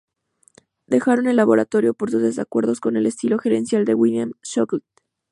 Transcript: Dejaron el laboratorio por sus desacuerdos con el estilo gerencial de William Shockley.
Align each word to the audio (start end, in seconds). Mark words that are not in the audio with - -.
Dejaron 0.87 1.27
el 1.27 1.35
laboratorio 1.35 1.93
por 1.93 2.09
sus 2.09 2.23
desacuerdos 2.23 2.79
con 2.79 2.97
el 2.97 3.05
estilo 3.05 3.37
gerencial 3.37 3.85
de 3.85 3.93
William 3.93 4.31
Shockley. 4.41 4.81